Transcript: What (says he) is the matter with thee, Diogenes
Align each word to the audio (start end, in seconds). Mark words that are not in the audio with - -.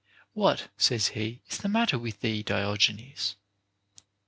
What 0.33 0.69
(says 0.77 1.09
he) 1.09 1.43
is 1.47 1.59
the 1.59 1.69
matter 1.69 1.99
with 1.99 2.21
thee, 2.21 2.41
Diogenes 2.41 3.35